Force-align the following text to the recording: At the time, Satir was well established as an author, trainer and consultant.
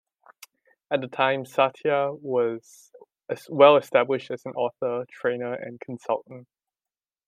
At 0.89 1.01
the 1.01 1.07
time, 1.07 1.43
Satir 1.43 2.19
was 2.23 2.91
well 3.49 3.77
established 3.77 4.31
as 4.31 4.43
an 4.47 4.53
author, 4.53 5.05
trainer 5.11 5.53
and 5.53 5.79
consultant. 5.79 6.47